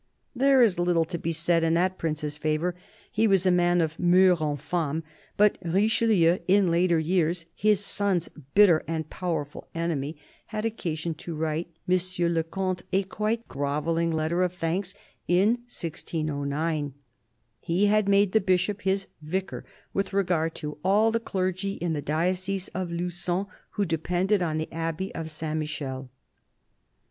[0.35, 2.73] There is little to be said in that prince's favour;
[3.11, 5.03] he was a man of "moeurs infames";
[5.37, 10.17] but Richelieu, in later years his son's bitter and powerful enemy,
[10.47, 11.99] had occasion to write M.
[12.33, 14.95] le Comte a quite grovelling letter of thanks
[15.27, 16.95] in 1609.
[17.59, 22.01] He had made the Bishop his "vicar" with regard to all the clergy in the
[22.01, 26.09] diocese of Lugon who depended on the Abbey of Saint Michel.